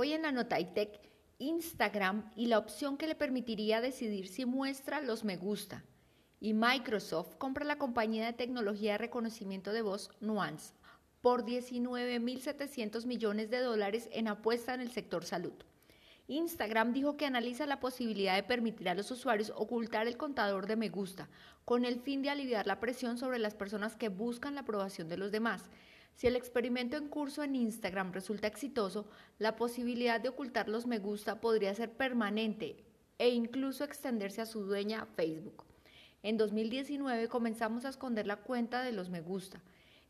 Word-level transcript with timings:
Hoy 0.00 0.12
en 0.12 0.22
la 0.22 0.30
nota 0.30 0.60
ITEC, 0.60 1.00
Instagram 1.38 2.30
y 2.36 2.46
la 2.46 2.58
opción 2.58 2.96
que 2.96 3.08
le 3.08 3.16
permitiría 3.16 3.80
decidir 3.80 4.28
si 4.28 4.46
muestra 4.46 5.00
los 5.00 5.24
me 5.24 5.36
gusta. 5.36 5.82
Y 6.38 6.54
Microsoft 6.54 7.34
compra 7.34 7.64
la 7.64 7.78
compañía 7.78 8.24
de 8.24 8.32
tecnología 8.32 8.92
de 8.92 8.98
reconocimiento 8.98 9.72
de 9.72 9.82
voz 9.82 10.12
Nuance 10.20 10.72
por 11.20 11.44
19.700 11.44 13.06
millones 13.06 13.50
de 13.50 13.58
dólares 13.58 14.08
en 14.12 14.28
apuesta 14.28 14.72
en 14.72 14.82
el 14.82 14.92
sector 14.92 15.24
salud. 15.24 15.54
Instagram 16.28 16.92
dijo 16.92 17.16
que 17.16 17.26
analiza 17.26 17.66
la 17.66 17.80
posibilidad 17.80 18.36
de 18.36 18.44
permitir 18.44 18.88
a 18.88 18.94
los 18.94 19.10
usuarios 19.10 19.52
ocultar 19.56 20.06
el 20.06 20.16
contador 20.16 20.68
de 20.68 20.76
me 20.76 20.90
gusta, 20.90 21.28
con 21.64 21.84
el 21.84 21.98
fin 21.98 22.22
de 22.22 22.30
aliviar 22.30 22.68
la 22.68 22.78
presión 22.78 23.18
sobre 23.18 23.40
las 23.40 23.56
personas 23.56 23.96
que 23.96 24.10
buscan 24.10 24.54
la 24.54 24.60
aprobación 24.60 25.08
de 25.08 25.16
los 25.16 25.32
demás. 25.32 25.64
Si 26.14 26.26
el 26.26 26.36
experimento 26.36 26.96
en 26.96 27.08
curso 27.08 27.42
en 27.42 27.54
Instagram 27.54 28.12
resulta 28.12 28.46
exitoso, 28.46 29.08
la 29.38 29.56
posibilidad 29.56 30.20
de 30.20 30.30
ocultar 30.30 30.68
los 30.68 30.86
me 30.86 30.98
gusta 30.98 31.40
podría 31.40 31.74
ser 31.74 31.92
permanente 31.92 32.84
e 33.18 33.28
incluso 33.30 33.84
extenderse 33.84 34.40
a 34.40 34.46
su 34.46 34.64
dueña 34.64 35.06
Facebook. 35.16 35.64
En 36.22 36.36
2019 36.36 37.28
comenzamos 37.28 37.84
a 37.84 37.90
esconder 37.90 38.26
la 38.26 38.36
cuenta 38.36 38.82
de 38.82 38.92
los 38.92 39.10
me 39.10 39.20
gusta 39.20 39.62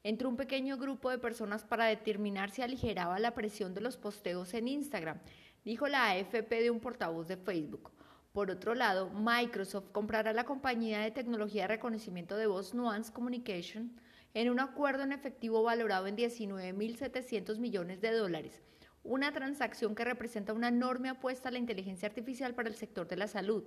entre 0.04 0.28
un 0.28 0.36
pequeño 0.36 0.78
grupo 0.78 1.10
de 1.10 1.18
personas 1.18 1.64
para 1.64 1.86
determinar 1.86 2.50
si 2.50 2.62
aligeraba 2.62 3.18
la 3.18 3.34
presión 3.34 3.74
de 3.74 3.80
los 3.80 3.96
posteos 3.96 4.54
en 4.54 4.68
Instagram 4.68 5.18
dijo 5.64 5.88
la 5.88 6.10
AFP 6.10 6.62
de 6.62 6.70
un 6.70 6.80
portavoz 6.80 7.28
de 7.28 7.36
Facebook. 7.36 7.90
Por 8.32 8.50
otro 8.50 8.74
lado, 8.74 9.10
Microsoft 9.10 9.90
comprará 9.92 10.32
la 10.32 10.44
compañía 10.44 11.00
de 11.00 11.10
tecnología 11.10 11.62
de 11.62 11.68
reconocimiento 11.68 12.36
de 12.36 12.46
voz 12.46 12.72
Nuance 12.72 13.12
Communication 13.12 14.00
en 14.34 14.50
un 14.50 14.60
acuerdo 14.60 15.02
en 15.02 15.12
efectivo 15.12 15.62
valorado 15.62 16.06
en 16.06 16.16
19.700 16.16 17.58
millones 17.58 18.00
de 18.00 18.12
dólares, 18.12 18.62
una 19.02 19.32
transacción 19.32 19.94
que 19.94 20.04
representa 20.04 20.52
una 20.52 20.68
enorme 20.68 21.08
apuesta 21.08 21.48
a 21.48 21.52
la 21.52 21.58
inteligencia 21.58 22.08
artificial 22.08 22.54
para 22.54 22.68
el 22.68 22.74
sector 22.74 23.08
de 23.08 23.16
la 23.16 23.28
salud. 23.28 23.64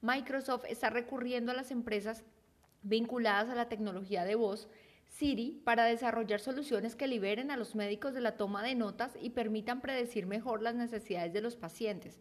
Microsoft 0.00 0.64
está 0.68 0.90
recurriendo 0.90 1.52
a 1.52 1.54
las 1.54 1.70
empresas 1.70 2.24
vinculadas 2.82 3.48
a 3.48 3.54
la 3.54 3.68
tecnología 3.68 4.24
de 4.24 4.34
voz 4.34 4.68
Siri 5.12 5.60
para 5.64 5.84
desarrollar 5.84 6.40
soluciones 6.40 6.96
que 6.96 7.06
liberen 7.06 7.50
a 7.50 7.56
los 7.56 7.74
médicos 7.74 8.14
de 8.14 8.22
la 8.22 8.36
toma 8.36 8.62
de 8.62 8.74
notas 8.74 9.12
y 9.20 9.30
permitan 9.30 9.82
predecir 9.82 10.26
mejor 10.26 10.62
las 10.62 10.74
necesidades 10.74 11.32
de 11.32 11.42
los 11.42 11.54
pacientes. 11.54 12.18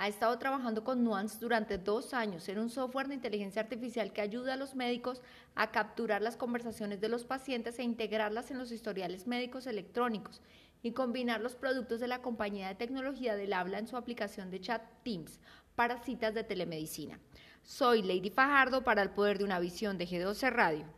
Ha 0.00 0.06
estado 0.06 0.38
trabajando 0.38 0.84
con 0.84 1.02
Nuance 1.02 1.40
durante 1.40 1.76
dos 1.76 2.14
años 2.14 2.48
en 2.48 2.60
un 2.60 2.70
software 2.70 3.08
de 3.08 3.16
inteligencia 3.16 3.60
artificial 3.60 4.12
que 4.12 4.20
ayuda 4.20 4.54
a 4.54 4.56
los 4.56 4.76
médicos 4.76 5.22
a 5.56 5.72
capturar 5.72 6.22
las 6.22 6.36
conversaciones 6.36 7.00
de 7.00 7.08
los 7.08 7.24
pacientes 7.24 7.80
e 7.80 7.82
integrarlas 7.82 8.52
en 8.52 8.58
los 8.58 8.70
historiales 8.70 9.26
médicos 9.26 9.66
electrónicos 9.66 10.40
y 10.84 10.92
combinar 10.92 11.40
los 11.40 11.56
productos 11.56 11.98
de 11.98 12.06
la 12.06 12.22
compañía 12.22 12.68
de 12.68 12.76
tecnología 12.76 13.34
del 13.34 13.52
habla 13.52 13.80
en 13.80 13.88
su 13.88 13.96
aplicación 13.96 14.52
de 14.52 14.60
chat 14.60 14.82
Teams 15.02 15.40
para 15.74 15.98
citas 15.98 16.32
de 16.32 16.44
telemedicina. 16.44 17.18
Soy 17.64 18.02
Lady 18.02 18.30
Fajardo 18.30 18.84
para 18.84 19.02
el 19.02 19.10
Poder 19.10 19.38
de 19.38 19.44
una 19.44 19.58
Visión 19.58 19.98
de 19.98 20.06
G12 20.06 20.52
Radio. 20.52 20.97